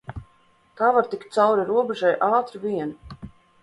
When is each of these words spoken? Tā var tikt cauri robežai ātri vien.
Tā 0.79 0.89
var 0.95 1.11
tikt 1.13 1.29
cauri 1.39 1.69
robežai 1.71 2.17
ātri 2.33 2.67
vien. 2.69 2.99